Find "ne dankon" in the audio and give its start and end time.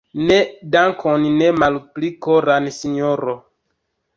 0.27-1.27